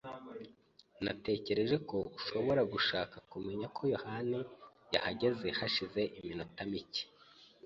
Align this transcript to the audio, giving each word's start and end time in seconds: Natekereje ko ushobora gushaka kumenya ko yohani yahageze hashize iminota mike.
Natekereje 1.03 1.75
ko 1.89 1.97
ushobora 2.17 2.61
gushaka 2.73 3.15
kumenya 3.31 3.67
ko 3.75 3.81
yohani 3.93 4.39
yahageze 4.93 5.47
hashize 5.59 6.01
iminota 6.19 6.61
mike. 6.71 7.03